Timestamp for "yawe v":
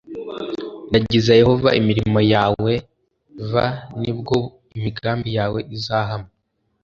2.33-3.51